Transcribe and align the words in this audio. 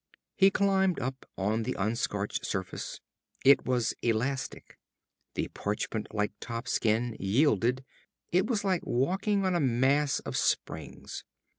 He 0.35 0.49
climbed 0.49 0.99
up 0.99 1.27
on 1.37 1.61
the 1.61 1.75
unscorched 1.77 2.43
surface. 2.43 2.99
It 3.45 3.67
was 3.67 3.93
elastic. 4.01 4.79
The 5.35 5.49
parchment 5.49 6.07
like 6.11 6.31
top 6.39 6.67
skin 6.67 7.15
yielded. 7.19 7.85
It 8.31 8.47
was 8.47 8.63
like 8.63 8.81
walking 8.83 9.45
on 9.45 9.53
a 9.53 9.59
mass 9.59 10.17
of 10.21 10.35
springs. 10.35 11.23